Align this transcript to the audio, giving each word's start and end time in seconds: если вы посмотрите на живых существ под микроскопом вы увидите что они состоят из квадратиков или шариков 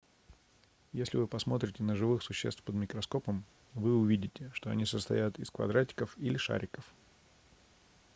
если 0.93 1.17
вы 1.17 1.27
посмотрите 1.27 1.83
на 1.83 1.95
живых 1.95 2.23
существ 2.23 2.63
под 2.63 2.73
микроскопом 2.73 3.43
вы 3.75 3.95
увидите 3.95 4.49
что 4.55 4.71
они 4.71 4.83
состоят 4.83 5.37
из 5.37 5.51
квадратиков 5.51 6.17
или 6.17 6.37
шариков 6.37 6.91